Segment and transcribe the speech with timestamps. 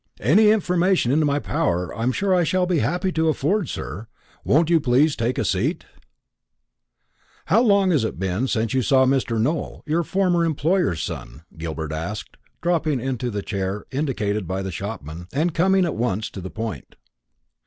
[0.19, 4.07] "Any information in my power I'm sure I shall be happy to afford, sir.
[4.43, 5.85] Won't you be pleased to take a seat?"
[7.45, 8.15] "How long is it
[8.49, 9.39] since you saw Mr.
[9.39, 15.27] Nowell, your former employer's son?" Gilbert asked, dropping into the chair indicated by the shopman,
[15.31, 16.95] and coming at once to the point.